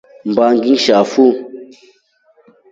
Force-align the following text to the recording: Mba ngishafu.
Mba 0.29 0.47
ngishafu. 0.55 1.23